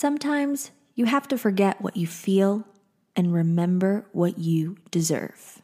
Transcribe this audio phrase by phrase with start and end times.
[0.00, 2.66] Sometimes you have to forget what you feel
[3.14, 5.60] and remember what you deserve.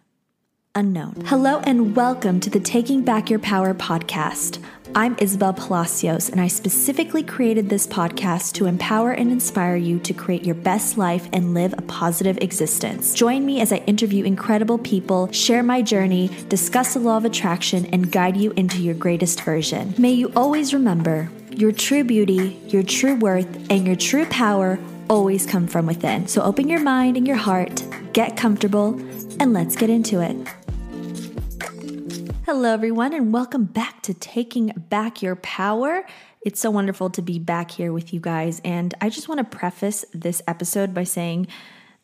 [0.75, 1.23] Unknown.
[1.25, 4.63] Hello and welcome to the Taking Back Your Power podcast.
[4.95, 10.13] I'm Isabel Palacios, and I specifically created this podcast to empower and inspire you to
[10.13, 13.15] create your best life and live a positive existence.
[13.15, 17.87] Join me as I interview incredible people, share my journey, discuss the law of attraction,
[17.87, 19.95] and guide you into your greatest version.
[19.97, 25.47] May you always remember your true beauty, your true worth, and your true power always
[25.47, 26.29] come from within.
[26.29, 28.89] So open your mind and your heart, get comfortable,
[29.41, 30.37] and let's get into it.
[32.45, 36.05] Hello, everyone, and welcome back to Taking Back Your Power.
[36.43, 38.61] It's so wonderful to be back here with you guys.
[38.63, 41.47] And I just want to preface this episode by saying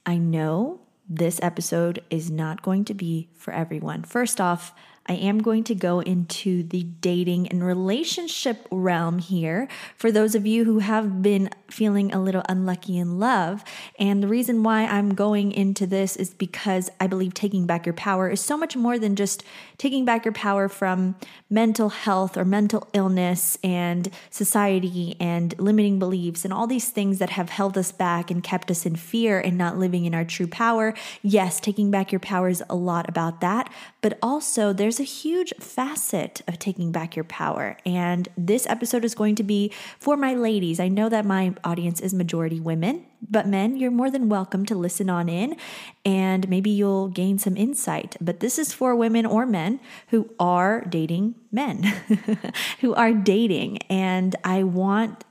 [0.07, 0.81] I know
[1.11, 4.03] this episode is not going to be for everyone.
[4.03, 4.73] First off,
[5.07, 10.47] I am going to go into the dating and relationship realm here for those of
[10.47, 13.65] you who have been feeling a little unlucky in love.
[13.99, 17.95] And the reason why I'm going into this is because I believe taking back your
[17.95, 19.43] power is so much more than just
[19.77, 21.17] taking back your power from
[21.51, 27.31] mental health or mental illness and society and limiting beliefs and all these things that
[27.31, 30.47] have held us back and kept us in fear and not living in our true
[30.47, 30.95] power.
[31.23, 35.53] Yes, taking back your power is a lot about that, but also there's a huge
[35.59, 37.77] facet of taking back your power.
[37.85, 40.79] And this episode is going to be for my ladies.
[40.79, 44.77] I know that my audience is majority women, but men, you're more than welcome to
[44.77, 45.57] listen on in
[46.05, 48.17] and maybe you'll gain some insight.
[48.21, 51.83] But this is for women or men who are dating men,
[52.81, 53.79] who are dating.
[53.91, 55.25] And I want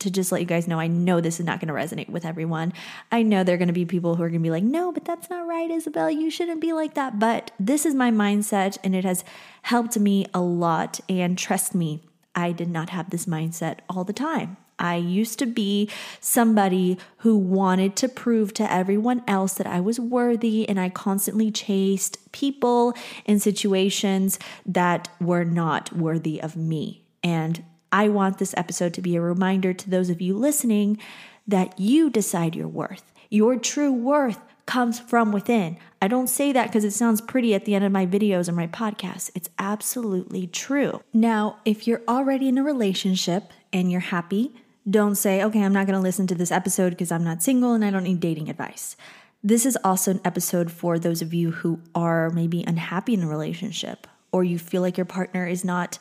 [0.00, 2.24] to just let you guys know, I know this is not going to resonate with
[2.26, 2.72] everyone.
[3.10, 4.92] I know there are going to be people who are going to be like, no,
[4.92, 6.10] but that's not right, Isabel.
[6.10, 7.18] You shouldn't be like that.
[7.18, 9.24] But this is my mindset and it has
[9.62, 11.00] helped me a lot.
[11.08, 12.02] And trust me,
[12.34, 14.58] I did not have this mindset all the time.
[14.78, 19.98] I used to be somebody who wanted to prove to everyone else that I was
[19.98, 22.92] worthy, and I constantly chased people
[23.24, 27.04] in situations that were not worthy of me.
[27.22, 30.98] And I want this episode to be a reminder to those of you listening
[31.46, 33.12] that you decide your worth.
[33.30, 35.78] Your true worth comes from within.
[36.02, 38.56] I don't say that because it sounds pretty at the end of my videos and
[38.56, 39.30] my podcasts.
[39.34, 41.00] It's absolutely true.
[41.12, 44.52] Now, if you're already in a relationship and you're happy,
[44.88, 47.74] don't say, okay, I'm not going to listen to this episode because I'm not single
[47.74, 48.96] and I don't need dating advice.
[49.42, 53.28] This is also an episode for those of you who are maybe unhappy in a
[53.28, 55.98] relationship or you feel like your partner is not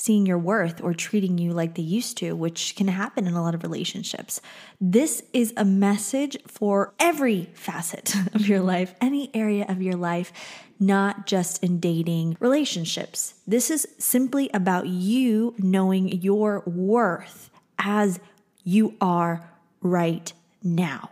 [0.00, 3.42] seeing your worth or treating you like they used to, which can happen in a
[3.42, 4.40] lot of relationships.
[4.80, 10.32] This is a message for every facet of your life, any area of your life,
[10.78, 13.34] not just in dating relationships.
[13.46, 18.20] This is simply about you knowing your worth as
[18.64, 19.50] you are
[19.82, 20.32] right
[20.62, 21.10] now.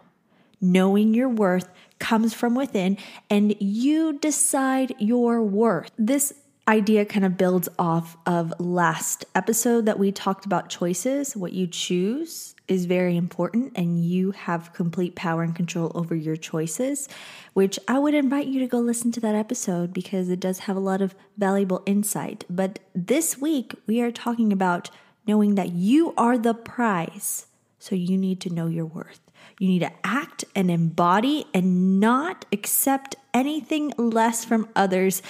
[0.62, 1.68] Knowing your worth
[1.98, 2.96] comes from within
[3.28, 5.90] and you decide your worth.
[5.98, 6.32] This
[6.68, 11.34] idea kind of builds off of last episode that we talked about choices.
[11.34, 16.36] What you choose is very important, and you have complete power and control over your
[16.36, 17.08] choices,
[17.54, 20.76] which I would invite you to go listen to that episode because it does have
[20.76, 22.44] a lot of valuable insight.
[22.50, 24.90] But this week, we are talking about
[25.26, 27.46] knowing that you are the prize.
[27.78, 29.20] So you need to know your worth.
[29.58, 35.22] You need to act and embody and not accept anything less from others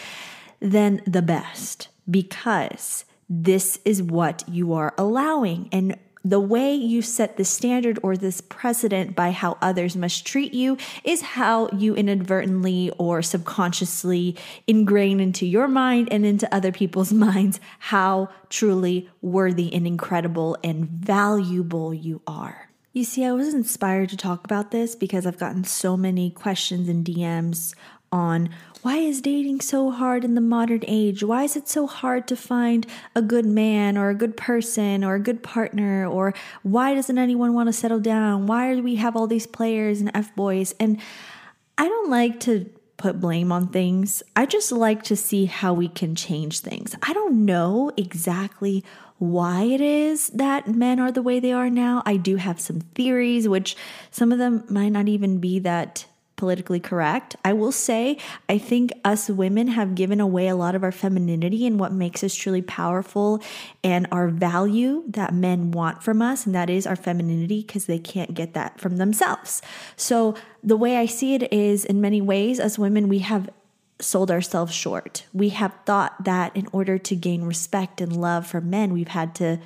[0.60, 5.68] than the best because this is what you are allowing.
[5.72, 10.52] And the way you set the standard or this precedent by how others must treat
[10.52, 14.36] you is how you inadvertently or subconsciously
[14.66, 20.88] ingrain into your mind and into other people's minds how truly worthy and incredible and
[20.88, 22.68] valuable you are.
[22.92, 26.88] You see, I was inspired to talk about this because I've gotten so many questions
[26.88, 27.74] and DMs
[28.12, 28.50] on
[28.82, 31.22] why is dating so hard in the modern age?
[31.22, 35.14] Why is it so hard to find a good man or a good person or
[35.16, 36.06] a good partner?
[36.06, 36.32] Or
[36.62, 38.46] why doesn't anyone want to settle down?
[38.46, 40.74] Why do we have all these players and F boys?
[40.78, 41.00] And
[41.76, 44.22] I don't like to put blame on things.
[44.36, 46.94] I just like to see how we can change things.
[47.02, 48.84] I don't know exactly
[49.18, 52.02] why it is that men are the way they are now.
[52.06, 53.76] I do have some theories, which
[54.10, 56.06] some of them might not even be that
[56.38, 57.36] politically correct.
[57.44, 58.16] I will say,
[58.48, 62.24] I think us women have given away a lot of our femininity and what makes
[62.24, 63.42] us truly powerful
[63.84, 67.98] and our value that men want from us, and that is our femininity because they
[67.98, 69.60] can't get that from themselves.
[69.96, 73.50] So, the way I see it is in many ways, as women, we have
[74.00, 75.26] sold ourselves short.
[75.32, 79.34] We have thought that in order to gain respect and love from men, we've had
[79.36, 79.58] to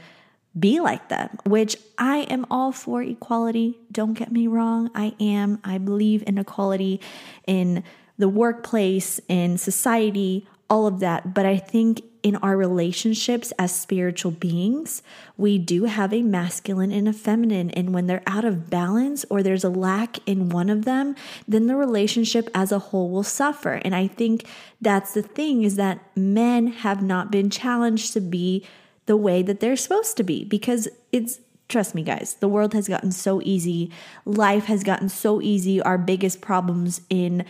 [0.59, 3.79] be like them, which I am all for equality.
[3.91, 4.91] Don't get me wrong.
[4.95, 5.61] I am.
[5.65, 7.01] I believe in equality
[7.47, 7.83] in
[8.19, 11.35] the workplace, in society, all of that.
[11.35, 15.03] But I think in our relationships as spiritual beings,
[15.37, 17.71] we do have a masculine and a feminine.
[17.71, 21.17] And when they're out of balance or there's a lack in one of them,
[21.49, 23.81] then the relationship as a whole will suffer.
[23.85, 24.47] And I think
[24.81, 28.65] that's the thing is that men have not been challenged to be
[29.07, 30.45] the way that they're supposed to be.
[30.45, 33.91] Because it's trust me guys the world has gotten so easy.
[34.25, 35.81] Life has gotten so easy.
[35.81, 37.45] Our biggest problems in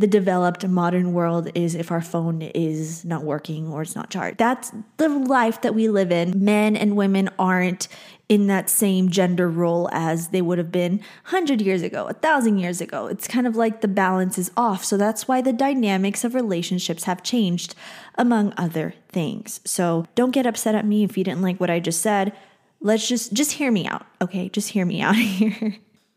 [0.00, 4.38] the developed modern world is if our phone is not working or it's not charged.
[4.38, 6.42] That's the life that we live in.
[6.42, 7.86] Men and women aren't
[8.26, 12.80] in that same gender role as they would have been 100 years ago, 1,000 years
[12.80, 13.08] ago.
[13.08, 14.86] It's kind of like the balance is off.
[14.86, 17.74] So that's why the dynamics of relationships have changed,
[18.14, 19.60] among other things.
[19.66, 22.32] So don't get upset at me if you didn't like what I just said.
[22.80, 24.48] Let's just just hear me out, okay?
[24.48, 25.76] Just hear me out here.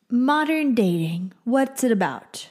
[0.09, 2.47] Modern dating, what's it about?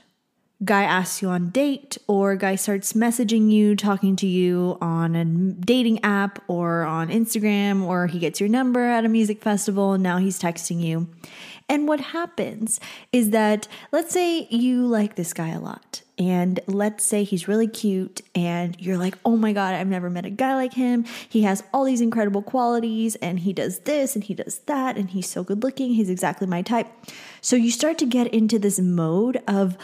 [0.65, 5.25] Guy asks you on date or guy starts messaging you talking to you on a
[5.25, 10.03] dating app or on instagram or he gets your number at a music festival and
[10.03, 11.09] now he's texting you.
[11.69, 12.81] And what happens
[13.13, 17.67] is that let's say you like this guy a lot and let's say he's really
[17.67, 21.05] cute and you're like oh my god i've never met a guy like him.
[21.29, 25.11] He has all these incredible qualities and he does this and he does that and
[25.11, 26.89] he's so good looking he's exactly my type.
[27.41, 29.77] So you start to get into this mode of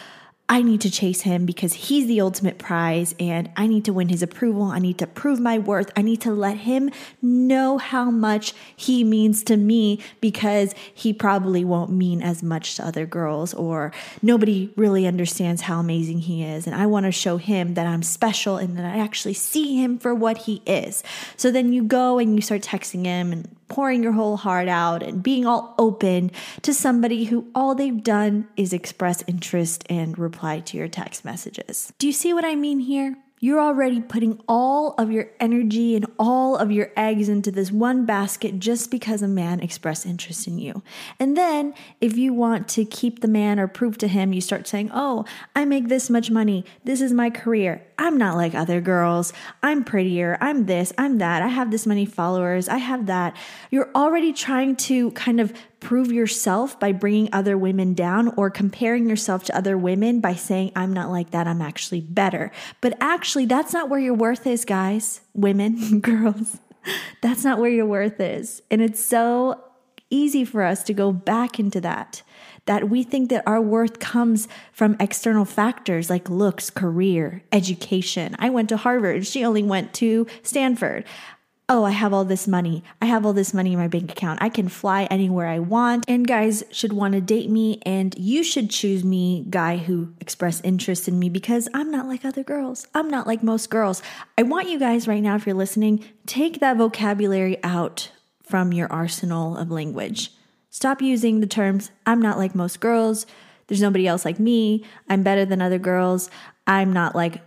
[0.50, 4.08] I need to chase him because he's the ultimate prize and I need to win
[4.08, 4.62] his approval.
[4.62, 5.90] I need to prove my worth.
[5.94, 6.90] I need to let him
[7.20, 12.86] know how much he means to me because he probably won't mean as much to
[12.86, 13.92] other girls or
[14.22, 16.66] nobody really understands how amazing he is.
[16.66, 19.98] And I want to show him that I'm special and that I actually see him
[19.98, 21.02] for what he is.
[21.36, 25.02] So then you go and you start texting him and pouring your whole heart out
[25.02, 26.30] and being all open
[26.62, 31.92] to somebody who all they've done is express interest and reply to your text messages.
[31.98, 33.16] Do you see what I mean here?
[33.40, 38.04] You're already putting all of your energy and all of your eggs into this one
[38.04, 40.82] basket just because a man expressed interest in you.
[41.20, 44.66] And then, if you want to keep the man or prove to him, you start
[44.66, 45.24] saying, Oh,
[45.54, 46.64] I make this much money.
[46.84, 47.84] This is my career.
[47.98, 49.32] I'm not like other girls.
[49.62, 50.38] I'm prettier.
[50.40, 50.92] I'm this.
[50.98, 51.42] I'm that.
[51.42, 52.68] I have this many followers.
[52.68, 53.36] I have that.
[53.70, 59.08] You're already trying to kind of prove yourself by bringing other women down or comparing
[59.08, 61.46] yourself to other women by saying, I'm not like that.
[61.46, 62.50] I'm actually better.
[62.80, 66.58] But actually, that's not where your worth is, guys, women, girls.
[67.20, 68.62] That's not where your worth is.
[68.70, 69.62] And it's so
[70.10, 72.22] easy for us to go back into that
[72.68, 78.36] that we think that our worth comes from external factors like looks, career, education.
[78.38, 81.04] I went to Harvard, she only went to Stanford.
[81.70, 82.82] Oh, I have all this money.
[83.02, 84.40] I have all this money in my bank account.
[84.40, 86.06] I can fly anywhere I want.
[86.08, 87.78] And guys should want to date me.
[87.84, 92.24] And you should choose me, guy who express interest in me, because I'm not like
[92.24, 92.86] other girls.
[92.94, 94.02] I'm not like most girls.
[94.38, 98.12] I want you guys right now, if you're listening, take that vocabulary out
[98.42, 100.32] from your arsenal of language.
[100.70, 103.26] Stop using the terms, I'm not like most girls.
[103.66, 104.86] There's nobody else like me.
[105.10, 106.30] I'm better than other girls.
[106.66, 107.42] I'm not like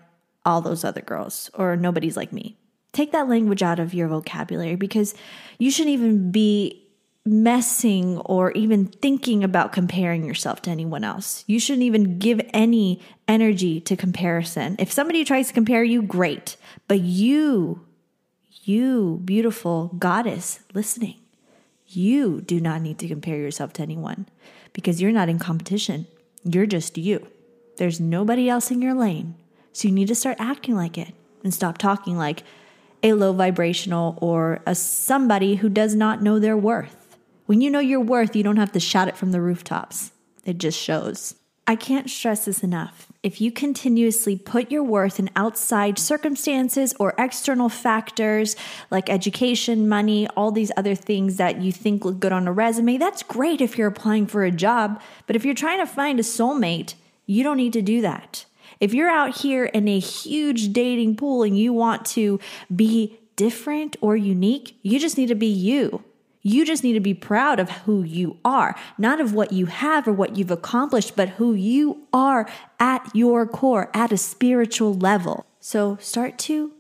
[0.46, 2.58] all those other girls, or nobody's like me.
[2.94, 5.16] Take that language out of your vocabulary because
[5.58, 6.82] you shouldn't even be
[7.26, 11.44] messing or even thinking about comparing yourself to anyone else.
[11.48, 14.76] You shouldn't even give any energy to comparison.
[14.80, 16.58] If somebody tries to compare you, great.
[16.88, 17.86] But you,
[18.64, 21.20] you, beautiful goddess listening,
[21.86, 24.28] you do not need to compare yourself to anyone
[24.74, 26.08] because you're not in competition.
[26.44, 27.28] You're just you.
[27.78, 29.36] There's nobody else in your lane.
[29.74, 32.44] So you need to start acting like it and stop talking like
[33.04, 37.18] a low vibrational or a somebody who does not know their worth.
[37.46, 40.12] When you know your worth, you don't have to shout it from the rooftops.
[40.46, 41.36] It just shows.
[41.68, 43.08] I can't stress this enough.
[43.24, 48.56] If you continuously put your worth in outside circumstances or external factors
[48.90, 52.98] like education, money, all these other things that you think look good on a resume,
[52.98, 55.02] that's great if you're applying for a job.
[55.28, 58.46] But if you're trying to find a soulmate, you don't need to do that.
[58.82, 62.40] If you're out here in a huge dating pool and you want to
[62.76, 66.04] be different or unique, you just need to be you.
[66.42, 70.08] You just need to be proud of who you are, not of what you have
[70.08, 75.46] or what you've accomplished, but who you are at your core, at a spiritual level.
[75.60, 76.72] So start to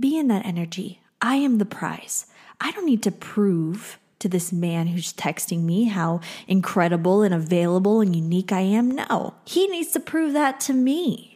[0.00, 1.02] be in that energy.
[1.20, 2.24] I am the prize.
[2.62, 8.00] I don't need to prove to this man who's texting me how incredible and available
[8.00, 8.92] and unique I am.
[8.92, 11.31] No, he needs to prove that to me.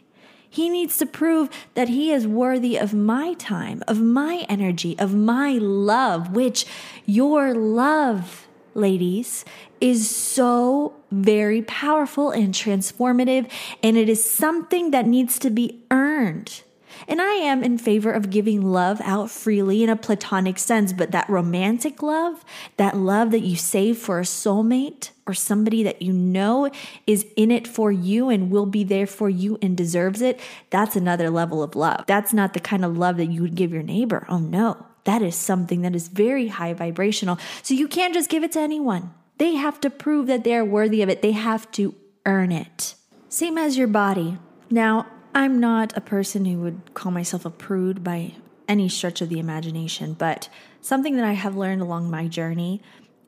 [0.49, 5.13] He needs to prove that he is worthy of my time, of my energy, of
[5.13, 6.65] my love, which
[7.05, 9.45] your love, ladies,
[9.79, 13.49] is so very powerful and transformative.
[13.83, 16.63] And it is something that needs to be earned.
[17.07, 21.11] And I am in favor of giving love out freely in a platonic sense, but
[21.11, 22.43] that romantic love,
[22.77, 26.69] that love that you save for a soulmate or somebody that you know
[27.05, 30.39] is in it for you and will be there for you and deserves it,
[30.69, 32.05] that's another level of love.
[32.07, 34.25] That's not the kind of love that you would give your neighbor.
[34.29, 34.85] Oh no.
[35.03, 37.39] That is something that is very high vibrational.
[37.63, 39.13] So you can't just give it to anyone.
[39.37, 41.21] They have to prove that they're worthy of it.
[41.21, 42.95] They have to earn it.
[43.29, 44.37] Same as your body.
[44.69, 48.33] Now, I'm not a person who would call myself a prude by
[48.67, 50.49] any stretch of the imagination, but
[50.81, 52.81] something that I have learned along my journey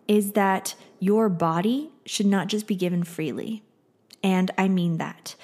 [0.08, 3.62] is that your body should not just be given freely.
[4.24, 5.36] And I mean that.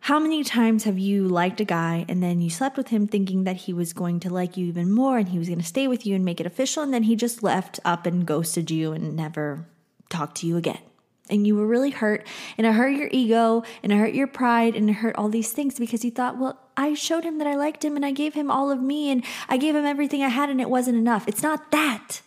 [0.00, 3.44] How many times have you liked a guy and then you slept with him thinking
[3.44, 5.88] that he was going to like you even more and he was going to stay
[5.88, 8.92] with you and make it official, and then he just left up and ghosted you
[8.92, 9.66] and never
[10.08, 10.80] talked to you again?
[11.30, 14.74] And you were really hurt and it hurt your ego and it hurt your pride
[14.76, 17.54] and it hurt all these things because you thought well i showed him that i
[17.54, 20.28] liked him and i gave him all of me and i gave him everything i
[20.28, 21.26] had and it wasn't enough.
[21.28, 22.20] It's not that.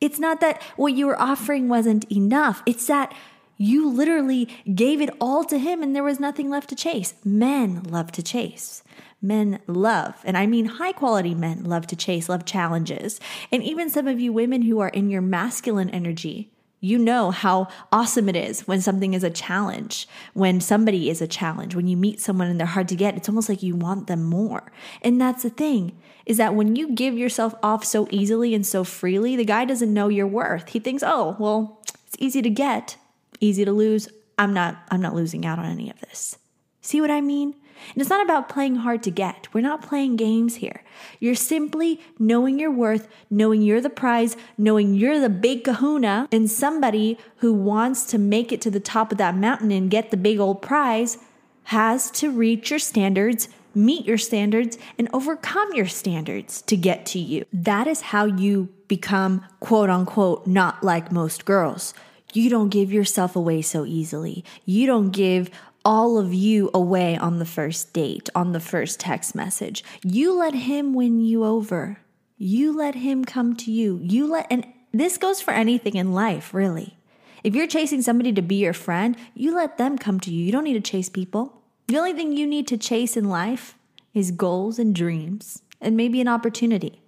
[0.00, 2.62] It's not that what you were offering wasn't enough.
[2.66, 3.14] It's that
[3.56, 7.14] you literally gave it all to him and there was nothing left to chase.
[7.24, 8.82] Men love to chase.
[9.22, 13.20] Men love, and I mean high quality men love to chase, love challenges.
[13.50, 16.52] And even some of you women who are in your masculine energy,
[16.84, 21.26] you know how awesome it is when something is a challenge, when somebody is a
[21.26, 24.06] challenge, when you meet someone and they're hard to get, it's almost like you want
[24.06, 24.70] them more.
[25.00, 28.84] And that's the thing is that when you give yourself off so easily and so
[28.84, 30.68] freely, the guy doesn't know your worth.
[30.68, 32.96] He thinks, "Oh, well, it's easy to get,
[33.40, 34.08] easy to lose.
[34.38, 36.36] I'm not I'm not losing out on any of this."
[36.82, 37.54] See what I mean?
[37.92, 39.48] And it's not about playing hard to get.
[39.52, 40.82] We're not playing games here.
[41.20, 46.50] You're simply knowing your worth, knowing you're the prize, knowing you're the big kahuna, and
[46.50, 50.16] somebody who wants to make it to the top of that mountain and get the
[50.16, 51.18] big old prize
[51.64, 57.18] has to reach your standards, meet your standards, and overcome your standards to get to
[57.18, 57.44] you.
[57.52, 61.94] That is how you become quote unquote not like most girls.
[62.32, 64.44] You don't give yourself away so easily.
[64.64, 65.50] You don't give
[65.84, 69.84] all of you away on the first date, on the first text message.
[70.02, 71.98] You let him win you over.
[72.38, 74.00] You let him come to you.
[74.02, 76.96] You let, and this goes for anything in life, really.
[77.42, 80.44] If you're chasing somebody to be your friend, you let them come to you.
[80.44, 81.60] You don't need to chase people.
[81.88, 83.74] The only thing you need to chase in life
[84.14, 87.02] is goals and dreams and maybe an opportunity.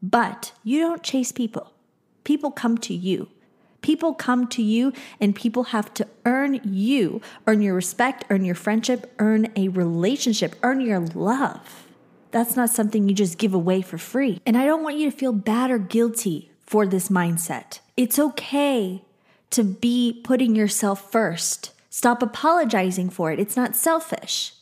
[0.00, 1.72] But you don't chase people,
[2.22, 3.28] people come to you.
[3.80, 8.54] People come to you and people have to earn you, earn your respect, earn your
[8.54, 11.86] friendship, earn a relationship, earn your love.
[12.30, 14.40] That's not something you just give away for free.
[14.44, 17.80] And I don't want you to feel bad or guilty for this mindset.
[17.96, 19.04] It's okay
[19.50, 21.72] to be putting yourself first.
[21.88, 23.40] Stop apologizing for it.
[23.40, 24.52] It's not selfish.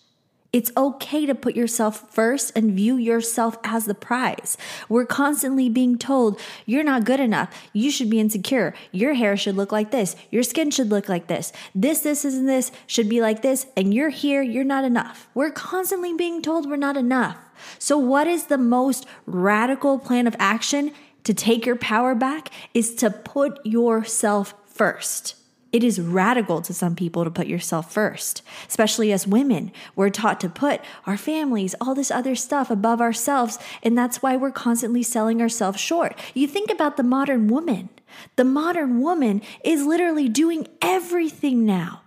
[0.57, 4.57] It's okay to put yourself first and view yourself as the prize.
[4.89, 7.55] We're constantly being told, you're not good enough.
[7.75, 8.73] You should be insecure.
[8.91, 10.17] Your hair should look like this.
[10.31, 11.53] Your skin should look like this.
[11.75, 13.67] This, this, and this should be like this.
[13.77, 14.41] And you're here.
[14.41, 15.29] You're not enough.
[15.35, 17.37] We're constantly being told we're not enough.
[17.79, 20.93] So, what is the most radical plan of action
[21.25, 22.49] to take your power back?
[22.73, 25.36] Is to put yourself first.
[25.77, 29.71] It is radical to some people to put yourself first, especially as women.
[29.95, 34.39] We're taught to put our families, all this other stuff above ourselves, and that's why
[34.39, 36.19] we're constantly selling ourselves short.
[36.33, 37.91] You think about the modern woman.
[38.37, 42.01] The modern woman is literally doing everything now.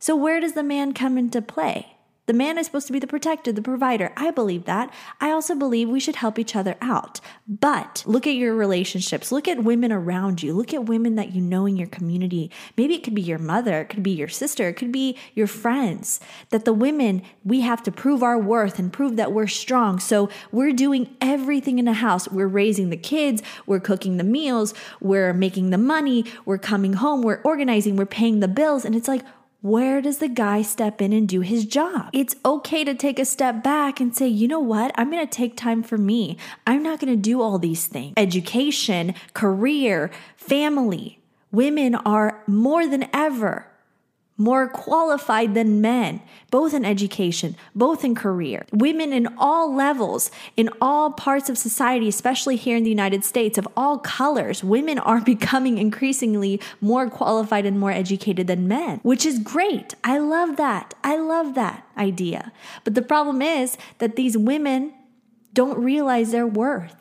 [0.00, 1.98] So, where does the man come into play?
[2.26, 4.12] The man is supposed to be the protector, the provider.
[4.16, 4.94] I believe that.
[5.20, 7.20] I also believe we should help each other out.
[7.48, 9.32] But look at your relationships.
[9.32, 10.54] Look at women around you.
[10.54, 12.48] Look at women that you know in your community.
[12.76, 15.48] Maybe it could be your mother, it could be your sister, it could be your
[15.48, 16.20] friends.
[16.50, 19.98] That the women, we have to prove our worth and prove that we're strong.
[19.98, 22.28] So we're doing everything in the house.
[22.28, 27.22] We're raising the kids, we're cooking the meals, we're making the money, we're coming home,
[27.22, 28.84] we're organizing, we're paying the bills.
[28.84, 29.22] And it's like,
[29.62, 32.10] where does the guy step in and do his job?
[32.12, 34.92] It's okay to take a step back and say, you know what?
[34.96, 36.36] I'm going to take time for me.
[36.66, 38.14] I'm not going to do all these things.
[38.16, 41.20] Education, career, family.
[41.52, 43.68] Women are more than ever,
[44.42, 46.20] more qualified than men,
[46.50, 48.66] both in education, both in career.
[48.72, 53.56] Women in all levels, in all parts of society, especially here in the United States,
[53.56, 59.24] of all colors, women are becoming increasingly more qualified and more educated than men, which
[59.24, 59.94] is great.
[60.04, 60.94] I love that.
[61.04, 62.52] I love that idea.
[62.84, 64.92] But the problem is that these women
[65.54, 66.96] don't realize their worth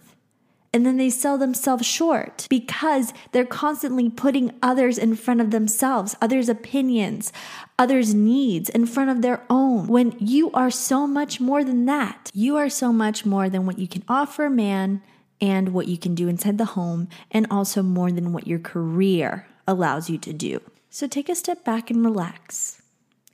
[0.73, 6.15] and then they sell themselves short because they're constantly putting others in front of themselves,
[6.21, 7.33] others' opinions,
[7.77, 9.87] others' needs in front of their own.
[9.87, 13.79] When you are so much more than that, you are so much more than what
[13.79, 15.01] you can offer a man
[15.41, 19.47] and what you can do inside the home, and also more than what your career
[19.67, 20.61] allows you to do.
[20.91, 22.79] So take a step back and relax.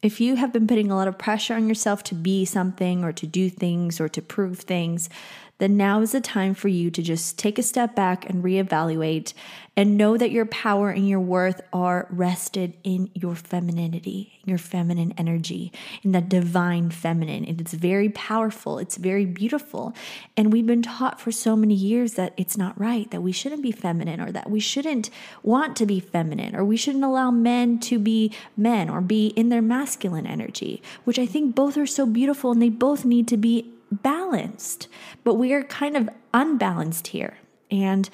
[0.01, 3.12] If you have been putting a lot of pressure on yourself to be something or
[3.12, 5.10] to do things or to prove things,
[5.59, 9.33] then now is the time for you to just take a step back and reevaluate
[9.75, 15.13] and know that your power and your worth are rested in your femininity, your feminine
[15.17, 15.71] energy,
[16.03, 17.45] in that divine feminine.
[17.45, 19.95] And it's very powerful, it's very beautiful.
[20.35, 23.61] And we've been taught for so many years that it's not right, that we shouldn't
[23.61, 25.11] be feminine, or that we shouldn't
[25.43, 29.49] want to be feminine, or we shouldn't allow men to be men or be in
[29.49, 33.37] their masculine energy, which I think both are so beautiful and they both need to
[33.37, 34.88] be balanced,
[35.24, 37.38] but we are kind of unbalanced here.
[37.72, 38.10] And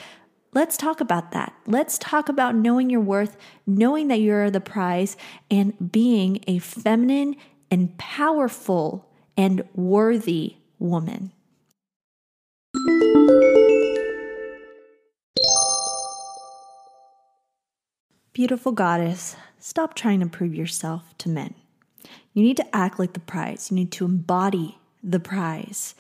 [0.54, 1.54] let's talk about that.
[1.66, 5.18] Let's talk about knowing your worth, knowing that you're the prize,
[5.50, 7.36] and being a feminine
[7.70, 11.32] and powerful and worthy woman.
[18.34, 21.54] Beautiful goddess, stop trying to prove yourself to men.
[22.34, 23.70] You need to act like the prize.
[23.70, 25.96] You need to embody the prize.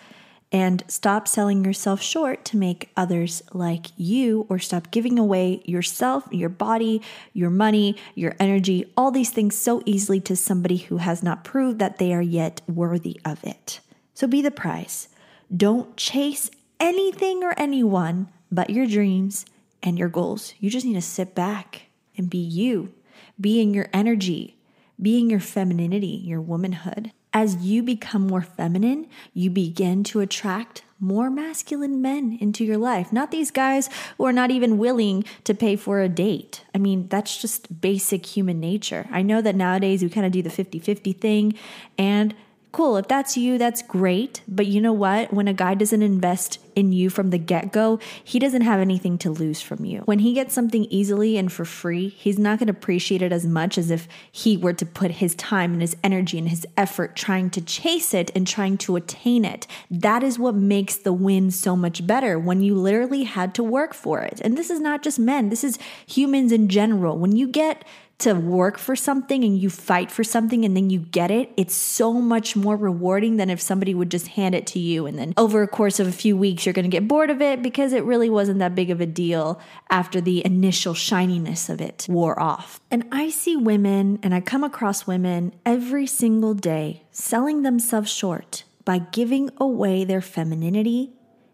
[0.51, 6.27] And stop selling yourself short to make others like you, or stop giving away yourself,
[6.29, 7.01] your body,
[7.33, 11.79] your money, your energy, all these things so easily to somebody who has not proved
[11.79, 13.79] that they are yet worthy of it.
[14.13, 15.07] So be the prize.
[15.55, 19.47] Don't chase anything or anyone but your dreams
[19.81, 20.53] and your goals.
[20.59, 22.93] You just need to sit back and be you,
[23.41, 24.57] being your energy,
[25.01, 27.11] being your femininity, your womanhood.
[27.33, 33.11] As you become more feminine, you begin to attract more masculine men into your life.
[33.11, 36.63] Not these guys who are not even willing to pay for a date.
[36.73, 39.07] I mean, that's just basic human nature.
[39.11, 41.55] I know that nowadays we kind of do the 50 50 thing,
[41.97, 42.35] and
[42.73, 42.97] cool.
[42.97, 44.41] If that's you, that's great.
[44.47, 45.31] But you know what?
[45.31, 49.19] When a guy doesn't invest in you from the get go, he doesn't have anything
[49.19, 49.99] to lose from you.
[50.01, 53.45] When he gets something easily and for free, he's not going to appreciate it as
[53.45, 57.15] much as if he were to put his time and his energy and his effort
[57.15, 59.67] trying to chase it and trying to attain it.
[59.91, 63.93] That is what makes the win so much better when you literally had to work
[63.93, 64.41] for it.
[64.43, 67.19] And this is not just men, this is humans in general.
[67.19, 67.85] When you get
[68.23, 71.75] to work for something and you fight for something and then you get it, it's
[71.75, 75.33] so much more rewarding than if somebody would just hand it to you and then
[75.37, 77.93] over a course of a few weeks you're going to get bored of it because
[77.93, 79.59] it really wasn't that big of a deal
[79.89, 82.79] after the initial shininess of it wore off.
[82.89, 88.63] And I see women and I come across women every single day selling themselves short
[88.85, 91.11] by giving away their femininity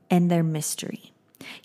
[0.09, 1.13] and their mystery,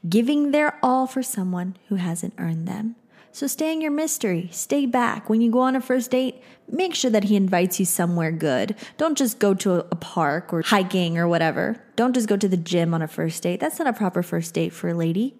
[0.09, 2.97] giving their all for someone who hasn't earned them.
[3.35, 4.49] So stay in your mystery.
[4.53, 5.29] Stay back.
[5.29, 8.77] When you go on a first date, make sure that he invites you somewhere good.
[8.97, 11.83] Don't just go to a park or hiking or whatever.
[11.97, 13.59] Don't just go to the gym on a first date.
[13.59, 15.35] That's not a proper first date for a lady.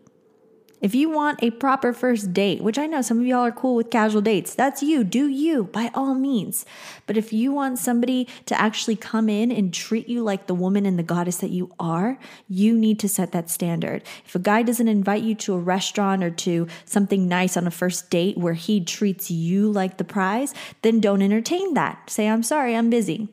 [0.85, 3.75] If you want a proper first date, which I know some of y'all are cool
[3.75, 5.03] with casual dates, that's you.
[5.03, 6.67] Do you by all means.
[7.07, 10.85] But if you want somebody to actually come in and treat you like the woman
[10.85, 12.19] and the goddess that you are,
[12.51, 14.03] you need to set that standard.
[14.27, 17.71] If a guy doesn't invite you to a restaurant or to something nice on a
[17.71, 22.11] first date where he treats you like the prize, then don't entertain that.
[22.11, 23.31] Say, I'm sorry, I'm busy.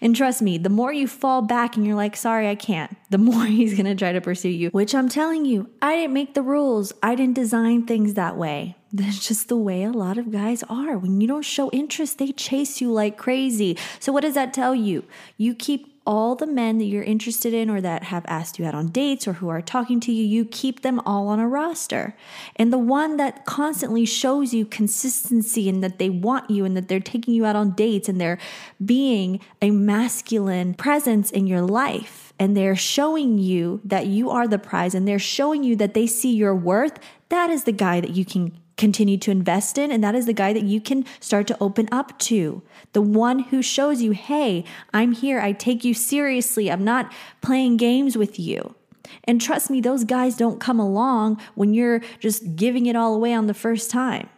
[0.00, 3.18] And trust me, the more you fall back and you're like, sorry, I can't, the
[3.18, 4.70] more he's gonna try to pursue you.
[4.70, 6.92] Which I'm telling you, I didn't make the rules.
[7.02, 8.76] I didn't design things that way.
[8.92, 10.98] That's just the way a lot of guys are.
[10.98, 13.78] When you don't show interest, they chase you like crazy.
[14.00, 15.04] So, what does that tell you?
[15.36, 18.74] You keep all the men that you're interested in or that have asked you out
[18.74, 22.16] on dates or who are talking to you, you keep them all on a roster.
[22.56, 26.88] And the one that constantly shows you consistency and that they want you and that
[26.88, 28.38] they're taking you out on dates and they're
[28.84, 34.58] being a masculine presence in your life and they're showing you that you are the
[34.58, 38.16] prize and they're showing you that they see your worth, that is the guy that
[38.16, 39.92] you can continue to invest in.
[39.92, 42.60] And that is the guy that you can start to open up to.
[42.94, 45.38] The one who shows you, hey, I'm here.
[45.38, 46.68] I take you seriously.
[46.68, 48.74] I'm not playing games with you.
[49.22, 53.32] And trust me, those guys don't come along when you're just giving it all away
[53.34, 54.28] on the first time.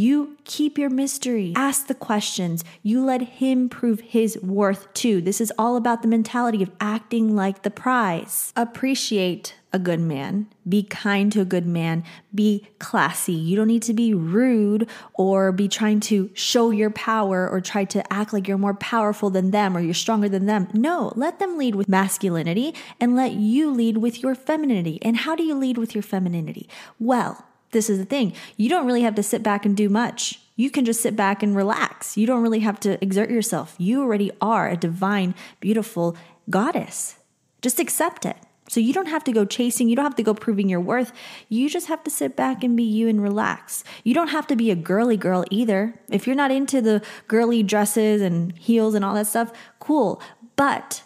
[0.00, 1.52] You keep your mystery.
[1.54, 2.64] Ask the questions.
[2.82, 5.20] You let him prove his worth too.
[5.20, 8.50] This is all about the mentality of acting like the prize.
[8.56, 10.46] Appreciate a good man.
[10.66, 12.02] Be kind to a good man.
[12.34, 13.34] Be classy.
[13.34, 17.84] You don't need to be rude or be trying to show your power or try
[17.84, 20.68] to act like you're more powerful than them or you're stronger than them.
[20.72, 24.98] No, let them lead with masculinity and let you lead with your femininity.
[25.02, 26.70] And how do you lead with your femininity?
[26.98, 28.32] Well, this is the thing.
[28.56, 30.40] You don't really have to sit back and do much.
[30.56, 32.16] You can just sit back and relax.
[32.16, 33.74] You don't really have to exert yourself.
[33.78, 36.16] You already are a divine, beautiful
[36.50, 37.16] goddess.
[37.62, 38.36] Just accept it.
[38.68, 41.12] So you don't have to go chasing, you don't have to go proving your worth.
[41.48, 43.82] You just have to sit back and be you and relax.
[44.04, 46.00] You don't have to be a girly girl either.
[46.08, 50.22] If you're not into the girly dresses and heels and all that stuff, cool.
[50.54, 51.02] But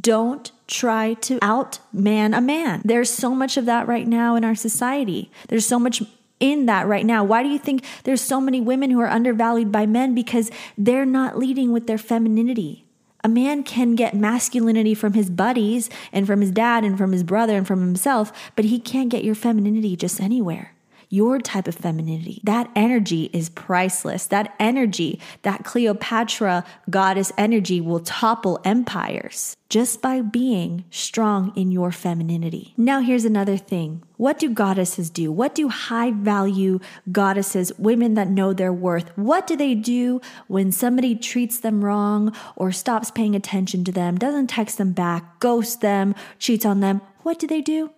[0.00, 2.80] don't try to outman a man.
[2.84, 5.30] There's so much of that right now in our society.
[5.48, 6.02] There's so much
[6.38, 7.22] in that right now.
[7.22, 10.14] Why do you think there's so many women who are undervalued by men?
[10.14, 12.86] Because they're not leading with their femininity.
[13.22, 17.22] A man can get masculinity from his buddies and from his dad and from his
[17.22, 20.72] brother and from himself, but he can't get your femininity just anywhere
[21.10, 22.40] your type of femininity.
[22.44, 24.26] That energy is priceless.
[24.26, 31.92] That energy, that Cleopatra goddess energy will topple empires just by being strong in your
[31.92, 32.74] femininity.
[32.76, 34.02] Now, here's another thing.
[34.16, 35.32] What do goddesses do?
[35.32, 36.78] What do high value
[37.10, 42.34] goddesses, women that know their worth, what do they do when somebody treats them wrong
[42.54, 47.00] or stops paying attention to them, doesn't text them back, ghosts them, cheats on them?
[47.22, 47.90] What do they do?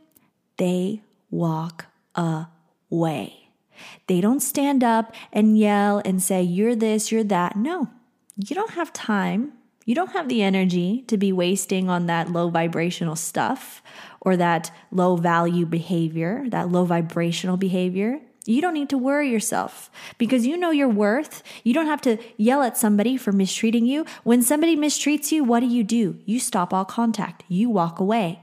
[0.57, 2.52] They walk away
[2.93, 3.49] way.
[4.07, 7.57] They don't stand up and yell and say, You're this, you're that.
[7.57, 7.89] No,
[8.37, 9.55] you don't have time.
[9.85, 13.83] You don't have the energy to be wasting on that low vibrational stuff
[14.21, 18.21] or that low value behavior, that low vibrational behavior.
[18.45, 21.43] You don't need to worry yourself because you know your worth.
[21.65, 24.05] You don't have to yell at somebody for mistreating you.
[24.25, 26.19] When somebody mistreats you, what do you do?
[26.25, 27.45] You stop all contact.
[27.49, 28.43] You walk away.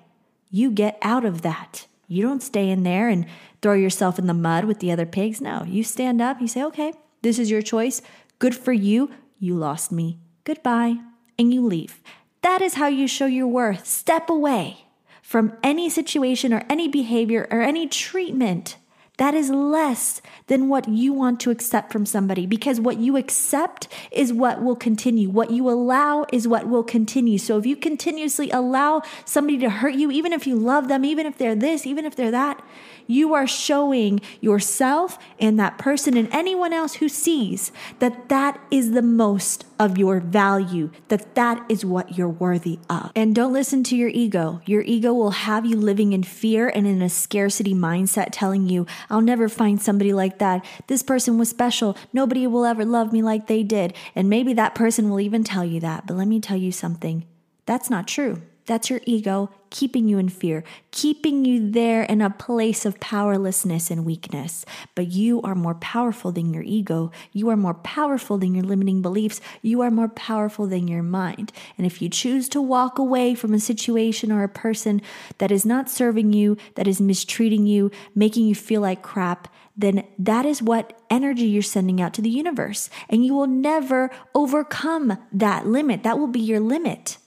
[0.49, 1.85] You get out of that.
[2.11, 3.27] You don't stay in there and
[3.61, 5.39] throw yourself in the mud with the other pigs.
[5.39, 6.91] No, you stand up, you say, okay,
[7.21, 8.01] this is your choice.
[8.39, 9.11] Good for you.
[9.37, 10.17] You lost me.
[10.43, 10.95] Goodbye.
[11.37, 12.01] And you leave.
[12.41, 13.85] That is how you show your worth.
[13.85, 14.85] Step away
[15.21, 18.77] from any situation or any behavior or any treatment
[19.19, 23.87] that is less than what you want to accept from somebody because what you accept
[24.11, 25.29] is what will continue.
[25.29, 27.37] What you allow is what will continue.
[27.37, 31.25] So if you continuously allow somebody to hurt you, even if you love them, even
[31.25, 32.63] if they're this, even if they're that,
[33.07, 38.91] you are showing yourself and that person and anyone else who sees that that is
[38.91, 43.11] the most of your value, that that is what you're worthy of.
[43.15, 44.61] And don't listen to your ego.
[44.65, 48.85] Your ego will have you living in fear and in a scarcity mindset telling you,
[49.09, 50.63] I'll never find somebody like that.
[50.87, 51.97] This person was special.
[52.13, 53.95] Nobody will ever love me like they did.
[54.15, 56.05] And maybe that person will even tell you that.
[56.07, 57.25] But let me tell you something.
[57.65, 58.41] That's not true.
[58.69, 63.89] That's your ego keeping you in fear, keeping you there in a place of powerlessness
[63.89, 64.63] and weakness.
[64.93, 67.11] But you are more powerful than your ego.
[67.33, 69.41] You are more powerful than your limiting beliefs.
[69.63, 71.51] You are more powerful than your mind.
[71.79, 75.01] And if you choose to walk away from a situation or a person
[75.39, 80.05] that is not serving you, that is mistreating you, making you feel like crap, then
[80.19, 82.91] that is what energy you're sending out to the universe.
[83.09, 86.03] And you will never overcome that limit.
[86.03, 87.17] That will be your limit.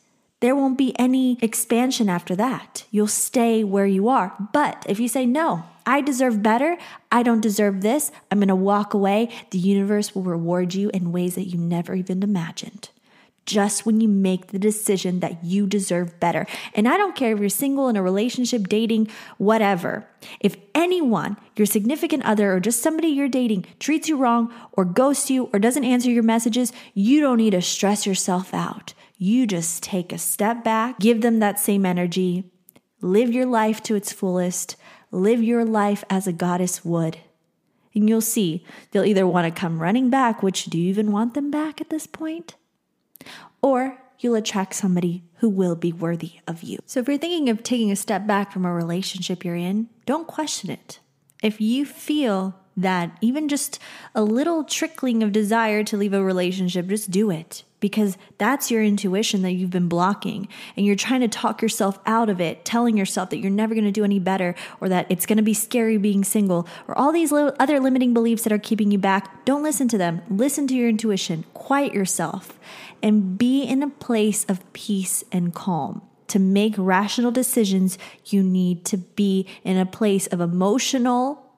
[0.42, 2.84] There won't be any expansion after that.
[2.90, 4.34] You'll stay where you are.
[4.52, 6.78] But if you say, no, I deserve better,
[7.12, 11.36] I don't deserve this, I'm to walk away, the universe will reward you in ways
[11.36, 12.90] that you never even imagined.
[13.46, 16.44] Just when you make the decision that you deserve better.
[16.74, 20.08] And I don't care if you're single, in a relationship, dating, whatever.
[20.40, 25.30] If anyone, your significant other, or just somebody you're dating treats you wrong, or ghosts
[25.30, 28.92] you, or doesn't answer your messages, you don't need to stress yourself out.
[29.22, 32.50] You just take a step back, give them that same energy,
[33.00, 34.74] live your life to its fullest,
[35.12, 37.18] live your life as a goddess would.
[37.94, 41.34] And you'll see they'll either want to come running back, which do you even want
[41.34, 42.56] them back at this point?
[43.62, 46.80] Or you'll attract somebody who will be worthy of you.
[46.86, 50.26] So if you're thinking of taking a step back from a relationship you're in, don't
[50.26, 50.98] question it.
[51.44, 53.78] If you feel that even just
[54.16, 58.82] a little trickling of desire to leave a relationship, just do it because that's your
[58.82, 62.96] intuition that you've been blocking and you're trying to talk yourself out of it, telling
[62.96, 65.52] yourself that you're never going to do any better or that it's going to be
[65.52, 69.44] scary being single or all these other limiting beliefs that are keeping you back.
[69.44, 70.22] Don't listen to them.
[70.30, 72.58] Listen to your intuition, quiet yourself,
[73.02, 76.02] and be in a place of peace and calm.
[76.28, 81.52] To make rational decisions, you need to be in a place of emotional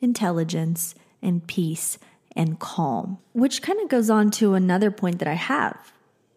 [0.00, 1.98] intelligence and peace
[2.36, 3.18] and calm.
[3.32, 5.92] Which kind of goes on to another point that I have,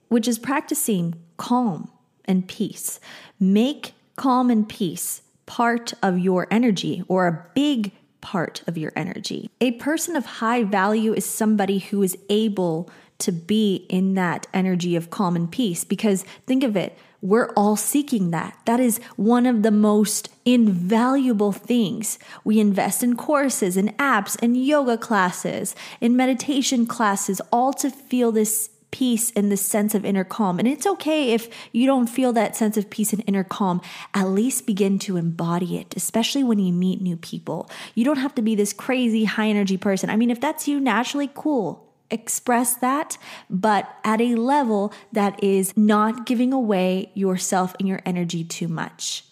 [0.10, 1.92] which is practicing calm
[2.26, 3.00] and peace.
[3.40, 9.50] Make calm and peace part of your energy or a big part of your energy.
[9.62, 14.96] A person of high value is somebody who is able to be in that energy
[14.96, 18.58] of calm and peace because think of it we're all seeking that.
[18.66, 22.20] That is one of the most invaluable things.
[22.44, 28.32] We invest in courses and apps and yoga classes, in meditation classes, all to feel
[28.32, 30.60] this peace and this sense of inner calm.
[30.60, 33.82] And it's okay if you don't feel that sense of peace and inner calm.
[34.14, 37.70] At least begin to embody it, especially when you meet new people.
[37.96, 40.10] You don't have to be this crazy high energy person.
[40.10, 43.18] I mean, if that's you naturally, cool express that,
[43.50, 49.24] but at a level that is not giving away yourself and your energy too much.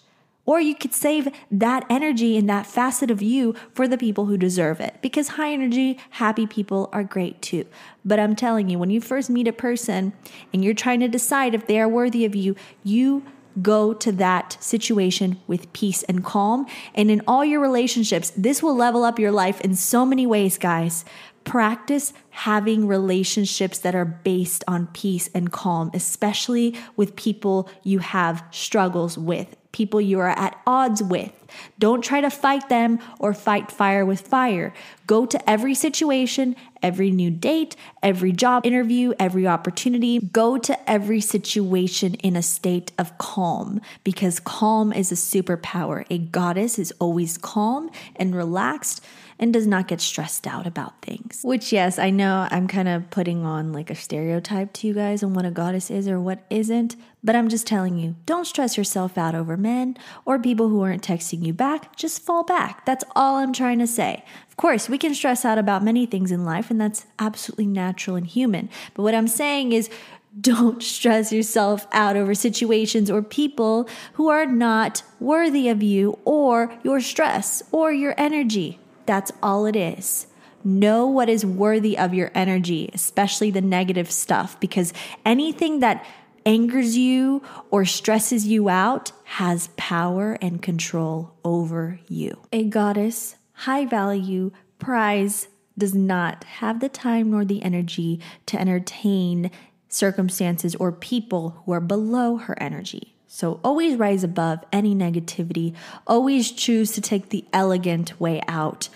[0.44, 4.36] Or you could save that energy and that facet of you for the people who
[4.36, 7.66] deserve it because high energy, happy people are great too.
[8.04, 10.12] But I'm telling you, when you first meet a person
[10.52, 13.24] and you're trying to decide if they are worthy of you, you
[13.60, 16.66] go to that situation with peace and calm.
[16.94, 20.58] And in all your relationships, this will level up your life in so many ways,
[20.58, 21.04] guys.
[21.46, 28.44] Practice having relationships that are based on peace and calm, especially with people you have
[28.50, 31.32] struggles with, people you are at odds with.
[31.78, 34.74] Don't try to fight them or fight fire with fire.
[35.06, 40.18] Go to every situation, every new date, every job interview, every opportunity.
[40.18, 46.04] Go to every situation in a state of calm because calm is a superpower.
[46.10, 49.00] A goddess is always calm and relaxed
[49.38, 51.40] and does not get stressed out about things.
[51.42, 55.22] Which, yes, I know I'm kind of putting on like a stereotype to you guys
[55.22, 58.76] on what a goddess is or what isn't, but I'm just telling you don't stress
[58.76, 61.96] yourself out over men or people who aren't texting you back.
[61.96, 62.86] Just fall back.
[62.86, 64.24] That's all I'm trying to say.
[64.48, 68.16] Of course, we can stress out about many things in life, and that's absolutely natural
[68.16, 68.70] and human.
[68.94, 69.90] But what I'm saying is,
[70.38, 76.72] don't stress yourself out over situations or people who are not worthy of you or
[76.82, 78.78] your stress or your energy.
[79.06, 80.26] That's all it is.
[80.64, 84.92] Know what is worthy of your energy, especially the negative stuff, because
[85.24, 86.04] anything that
[86.44, 92.40] angers you or stresses you out has power and control over you.
[92.52, 99.50] A goddess, high value, prize does not have the time nor the energy to entertain
[99.88, 103.15] circumstances or people who are below her energy.
[103.36, 105.74] So always rise above any negativity.
[106.06, 108.88] Always choose to take the elegant way out.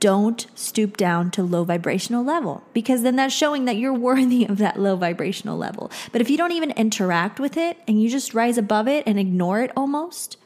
[0.00, 4.58] Don't stoop down to low vibrational level because then that's showing that you're worthy of
[4.58, 5.92] that low vibrational level.
[6.10, 9.20] But if you don't even interact with it and you just rise above it and
[9.20, 10.36] ignore it almost,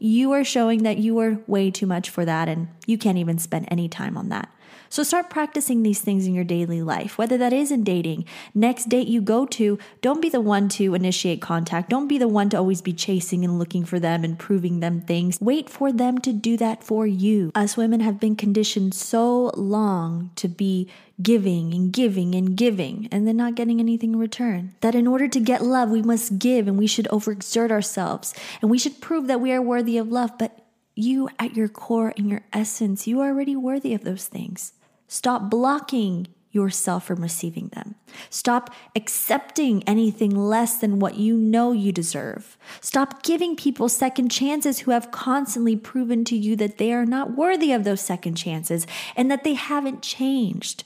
[0.00, 3.38] you are showing that you are way too much for that and you can't even
[3.38, 4.48] spend any time on that.
[4.88, 8.24] So start practicing these things in your daily life, whether that is in dating.
[8.54, 11.90] Next date you go to, don't be the one to initiate contact.
[11.90, 15.00] Don't be the one to always be chasing and looking for them and proving them
[15.00, 15.38] things.
[15.40, 17.52] Wait for them to do that for you.
[17.54, 20.88] Us women have been conditioned so long to be
[21.20, 24.74] giving and giving and giving and then not getting anything in return.
[24.80, 28.70] That in order to get love, we must give and we should overexert ourselves and
[28.70, 30.38] we should prove that we are worthy of love.
[30.38, 34.72] But you, at your core, in your essence, you are already worthy of those things.
[35.08, 37.94] Stop blocking yourself from receiving them.
[38.30, 42.56] Stop accepting anything less than what you know you deserve.
[42.80, 47.36] Stop giving people second chances who have constantly proven to you that they are not
[47.36, 50.84] worthy of those second chances and that they haven't changed.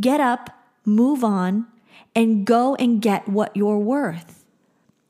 [0.00, 0.50] Get up,
[0.84, 1.66] move on,
[2.14, 4.43] and go and get what you're worth.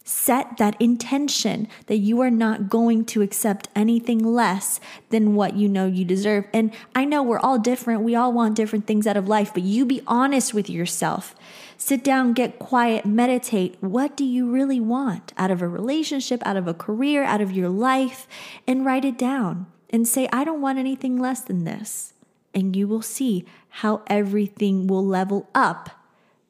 [0.07, 5.67] Set that intention that you are not going to accept anything less than what you
[5.67, 6.45] know you deserve.
[6.53, 8.03] And I know we're all different.
[8.03, 11.35] We all want different things out of life, but you be honest with yourself.
[11.79, 13.79] Sit down, get quiet, meditate.
[13.81, 17.53] What do you really want out of a relationship, out of a career, out of
[17.53, 18.29] your life?
[18.67, 22.13] And write it down and say, I don't want anything less than this.
[22.53, 26.04] And you will see how everything will level up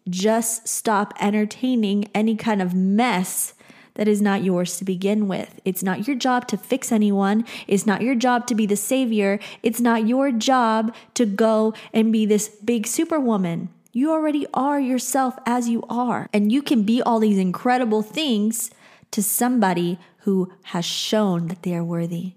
[0.08, 3.54] just stop entertaining any kind of mess
[3.94, 5.60] that is not yours to begin with.
[5.64, 7.44] It's not your job to fix anyone.
[7.66, 9.38] It's not your job to be the savior.
[9.62, 13.68] It's not your job to go and be this big superwoman.
[13.92, 16.28] You already are yourself as you are.
[16.32, 18.70] And you can be all these incredible things
[19.12, 22.32] to somebody who has shown that they are worthy,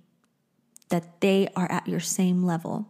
[0.89, 2.88] that they are at your same level.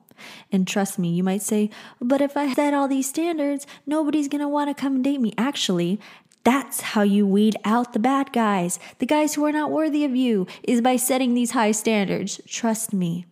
[0.52, 1.70] And trust me, you might say,
[2.02, 5.34] but if I set all these standards, nobody's gonna wanna come and date me.
[5.38, 6.00] Actually,
[6.44, 8.80] that's how you weed out the bad guys.
[9.00, 12.40] The guys who are not worthy of you is by setting these high standards.
[12.48, 13.26] Trust me.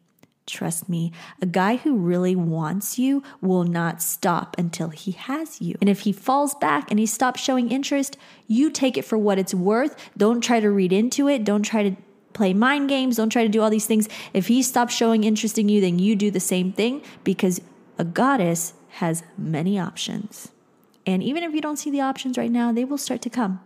[0.47, 5.75] Trust me, a guy who really wants you will not stop until he has you.
[5.81, 9.39] And if he falls back and he stops showing interest, you take it for what
[9.39, 9.95] it's worth.
[10.15, 11.45] Don't try to read into it.
[11.45, 11.95] Don't try to
[12.35, 13.15] play mind games.
[13.15, 14.07] Don't try to do all these things.
[14.33, 17.59] If he stops showing interest in you, then you do the same thing because
[17.97, 20.51] a goddess has many options.
[21.07, 23.61] And even if you don't see the options right now, they will start to come.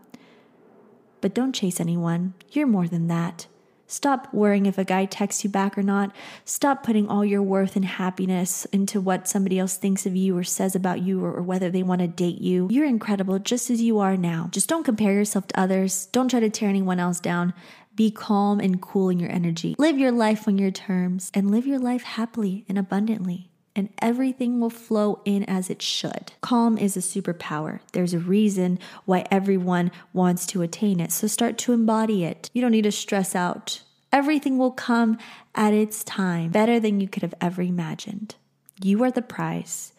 [1.21, 2.33] But don't chase anyone.
[2.51, 3.47] You're more than that.
[3.91, 6.15] Stop worrying if a guy texts you back or not.
[6.45, 10.43] Stop putting all your worth and happiness into what somebody else thinks of you or
[10.43, 12.67] says about you or, or, whether they want to date you.
[12.69, 14.47] You're incredible just as you are now.
[14.51, 16.05] Just don't compare yourself to others.
[16.11, 17.51] Don't try to tear anyone else down.
[17.99, 19.75] Be calm and cool in your energy.
[19.77, 24.61] Live your life on your terms and live your life happily and abundantly and everything
[24.61, 26.31] will flow in as it should.
[26.39, 27.81] Calm is a superpower.
[27.91, 31.11] There's a reason why everyone wants to attain it.
[31.11, 32.49] So start to embody it.
[32.53, 33.83] You don't need to stress out.
[34.13, 35.17] Everything will come
[35.53, 38.35] at its time, better than you could have ever imagined.
[38.81, 39.91] You are the prize.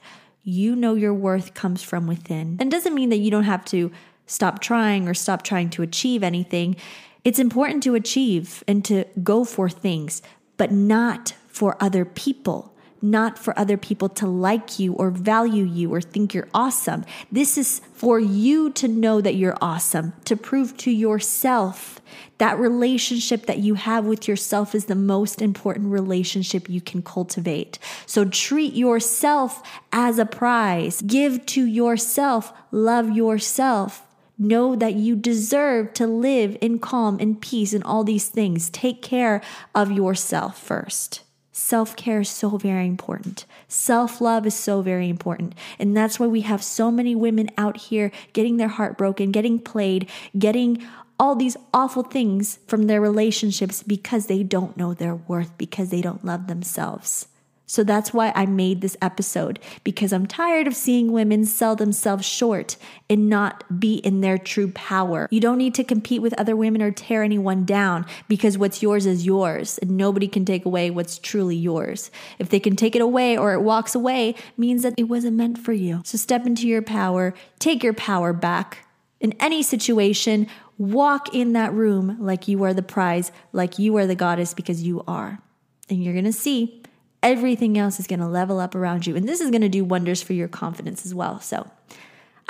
[0.42, 2.56] You know your worth comes from within.
[2.60, 3.92] And doesn't mean that you don't have to
[4.24, 6.76] stop trying or stop trying to achieve anything.
[7.24, 10.22] It's important to achieve and to go for things,
[10.56, 12.70] but not for other people
[13.02, 17.04] not for other people to like you or value you or think you're awesome.
[17.32, 22.00] This is for you to know that you're awesome, to prove to yourself
[22.38, 27.78] that relationship that you have with yourself is the most important relationship you can cultivate.
[28.06, 31.02] So treat yourself as a prize.
[31.02, 34.06] Give to yourself, love yourself.
[34.42, 38.70] Know that you deserve to live in calm and peace and all these things.
[38.70, 39.42] Take care
[39.74, 41.20] of yourself first.
[41.52, 43.44] Self care is so very important.
[43.68, 45.54] Self love is so very important.
[45.78, 49.58] And that's why we have so many women out here getting their heart broken, getting
[49.58, 50.82] played, getting
[51.18, 56.00] all these awful things from their relationships because they don't know their worth, because they
[56.00, 57.28] don't love themselves.
[57.70, 62.26] So that's why I made this episode because I'm tired of seeing women sell themselves
[62.26, 62.76] short
[63.08, 65.28] and not be in their true power.
[65.30, 69.06] You don't need to compete with other women or tear anyone down because what's yours
[69.06, 72.10] is yours and nobody can take away what's truly yours.
[72.40, 75.56] If they can take it away or it walks away, means that it wasn't meant
[75.56, 76.02] for you.
[76.04, 78.78] So step into your power, take your power back.
[79.20, 84.08] In any situation, walk in that room like you are the prize, like you are
[84.08, 85.38] the goddess because you are.
[85.88, 86.79] And you're going to see
[87.22, 89.16] everything else is going to level up around you.
[89.16, 91.40] And this is going to do wonders for your confidence as well.
[91.40, 91.70] So,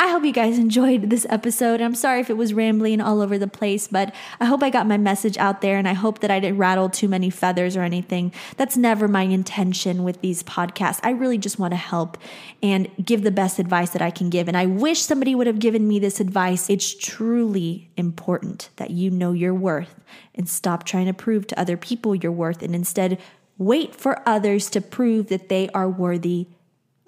[0.00, 1.82] I hope you guys enjoyed this episode.
[1.82, 4.86] I'm sorry if it was rambling all over the place, but I hope I got
[4.86, 7.82] my message out there and I hope that I didn't rattle too many feathers or
[7.82, 8.32] anything.
[8.56, 11.00] That's never my intention with these podcasts.
[11.02, 12.16] I really just want to help
[12.62, 14.48] and give the best advice that I can give.
[14.48, 16.70] And I wish somebody would have given me this advice.
[16.70, 20.00] It's truly important that you know your worth
[20.34, 23.20] and stop trying to prove to other people your worth and instead
[23.60, 26.46] Wait for others to prove that they are worthy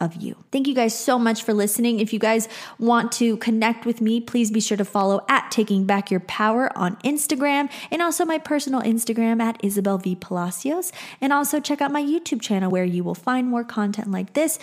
[0.02, 0.36] of you.
[0.50, 1.98] Thank you guys so much for listening.
[1.98, 2.46] If you guys
[2.78, 6.76] want to connect with me, please be sure to follow at Taking Back Your Power
[6.76, 10.14] on Instagram and also my personal Instagram at Isabel V.
[10.16, 10.92] Palacios.
[11.22, 14.58] And also check out my YouTube channel where you will find more content like this.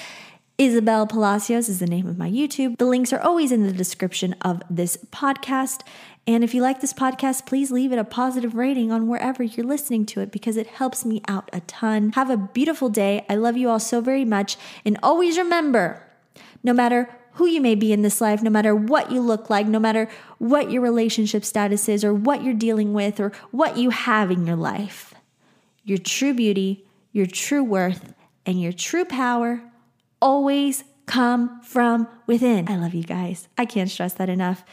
[0.60, 2.78] Isabel Palacios is the name of my YouTube.
[2.78, 5.84] The links are always in the description of this podcast.
[6.28, 9.66] And if you like this podcast, please leave it a positive rating on wherever you're
[9.66, 12.12] listening to it because it helps me out a ton.
[12.12, 13.26] Have a beautiful day.
[13.30, 14.58] I love you all so very much.
[14.84, 16.04] And always remember
[16.62, 19.66] no matter who you may be in this life, no matter what you look like,
[19.66, 23.92] no matter what your relationship status is, or what you're dealing with, or what you
[23.92, 25.14] have in your life,
[25.86, 28.14] your true beauty, your true worth,
[28.46, 29.62] and your true power
[30.22, 32.70] always come from within.
[32.70, 33.48] I love you guys.
[33.58, 34.64] I can't stress that enough.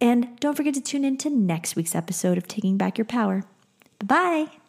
[0.00, 3.44] And don't forget to tune in to next week's episode of Taking Back Your Power.
[3.98, 4.65] Bye bye.